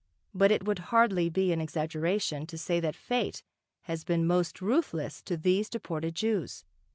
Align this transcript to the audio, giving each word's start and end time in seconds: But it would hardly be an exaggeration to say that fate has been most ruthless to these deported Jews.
But 0.33 0.51
it 0.51 0.65
would 0.65 0.79
hardly 0.89 1.29
be 1.29 1.53
an 1.53 1.61
exaggeration 1.61 2.47
to 2.47 2.57
say 2.57 2.79
that 2.79 2.95
fate 2.95 3.43
has 3.83 4.03
been 4.03 4.25
most 4.25 4.59
ruthless 4.59 5.21
to 5.25 5.37
these 5.37 5.69
deported 5.69 6.15
Jews. 6.15 6.65